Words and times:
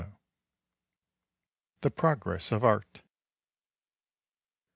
"]THE 1.83 1.91
PROGRESS 1.91 2.51
OF 2.51 2.65
ART. 2.65 3.03